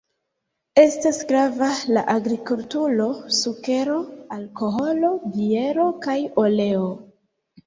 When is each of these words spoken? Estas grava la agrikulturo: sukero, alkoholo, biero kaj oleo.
Estas 0.83 1.17
grava 1.31 1.67
la 1.97 2.03
agrikulturo: 2.13 3.07
sukero, 3.41 3.99
alkoholo, 4.39 5.13
biero 5.37 5.87
kaj 6.09 6.19
oleo. 6.47 6.91